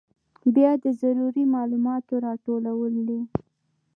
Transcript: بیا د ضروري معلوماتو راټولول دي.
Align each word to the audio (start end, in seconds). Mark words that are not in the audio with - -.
بیا 0.55 0.71
د 0.83 0.85
ضروري 1.01 1.43
معلوماتو 1.55 2.13
راټولول 2.25 2.93
دي. 3.07 3.21